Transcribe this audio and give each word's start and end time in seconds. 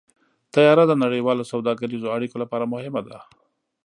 طیاره 0.53 0.83
د 0.87 0.93
نړیوالو 1.03 1.49
سوداګریزو 1.51 2.13
اړیکو 2.15 2.37
لپاره 2.43 2.71
مهمه 2.73 3.01
ده. 3.07 3.17